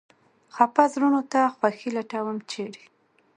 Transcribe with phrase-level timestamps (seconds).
[0.55, 2.83] خپه زړونو ته خوښي لټوم، چېرې؟